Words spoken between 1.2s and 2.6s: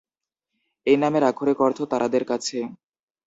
আক্ষরিক অর্থ "তারাদের কাছে"।